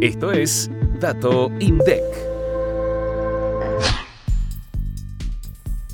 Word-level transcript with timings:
Esto 0.00 0.30
es 0.30 0.70
Dato 1.00 1.50
INDEC. 1.58 2.02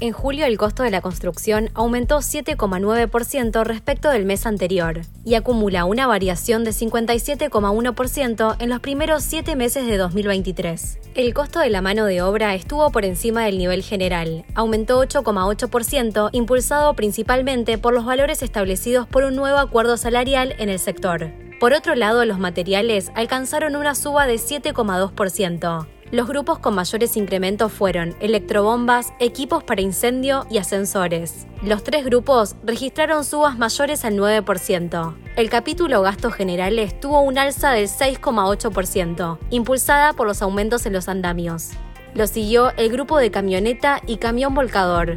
En 0.00 0.10
julio 0.10 0.44
el 0.44 0.58
costo 0.58 0.82
de 0.82 0.90
la 0.90 1.00
construcción 1.00 1.70
aumentó 1.74 2.18
7,9% 2.18 3.62
respecto 3.62 4.10
del 4.10 4.24
mes 4.24 4.44
anterior 4.44 5.02
y 5.24 5.36
acumula 5.36 5.84
una 5.84 6.08
variación 6.08 6.64
de 6.64 6.72
57,1% 6.72 8.56
en 8.58 8.68
los 8.68 8.80
primeros 8.80 9.22
siete 9.22 9.54
meses 9.54 9.86
de 9.86 9.96
2023. 9.96 10.98
El 11.14 11.32
costo 11.32 11.60
de 11.60 11.70
la 11.70 11.80
mano 11.80 12.04
de 12.04 12.22
obra 12.22 12.56
estuvo 12.56 12.90
por 12.90 13.04
encima 13.04 13.44
del 13.44 13.56
nivel 13.56 13.84
general, 13.84 14.44
aumentó 14.56 15.00
8,8%, 15.00 16.30
impulsado 16.32 16.94
principalmente 16.94 17.78
por 17.78 17.94
los 17.94 18.04
valores 18.04 18.42
establecidos 18.42 19.06
por 19.06 19.22
un 19.22 19.36
nuevo 19.36 19.58
acuerdo 19.58 19.96
salarial 19.96 20.56
en 20.58 20.70
el 20.70 20.80
sector. 20.80 21.30
Por 21.62 21.74
otro 21.74 21.94
lado, 21.94 22.24
los 22.24 22.40
materiales 22.40 23.12
alcanzaron 23.14 23.76
una 23.76 23.94
suba 23.94 24.26
de 24.26 24.34
7,2%. 24.34 25.86
Los 26.10 26.26
grupos 26.26 26.58
con 26.58 26.74
mayores 26.74 27.16
incrementos 27.16 27.70
fueron 27.70 28.16
electrobombas, 28.18 29.12
equipos 29.20 29.62
para 29.62 29.80
incendio 29.80 30.44
y 30.50 30.58
ascensores. 30.58 31.46
Los 31.62 31.84
tres 31.84 32.04
grupos 32.04 32.56
registraron 32.64 33.24
subas 33.24 33.58
mayores 33.58 34.04
al 34.04 34.16
9%. 34.16 35.14
El 35.36 35.50
capítulo 35.50 36.02
gastos 36.02 36.34
generales 36.34 36.98
tuvo 36.98 37.20
un 37.20 37.38
alza 37.38 37.70
del 37.70 37.86
6,8%, 37.86 39.38
impulsada 39.50 40.14
por 40.14 40.26
los 40.26 40.42
aumentos 40.42 40.84
en 40.86 40.94
los 40.94 41.08
andamios. 41.08 41.70
Lo 42.16 42.26
siguió 42.26 42.72
el 42.76 42.90
grupo 42.90 43.18
de 43.18 43.30
camioneta 43.30 44.00
y 44.04 44.16
camión 44.16 44.52
volcador. 44.52 45.16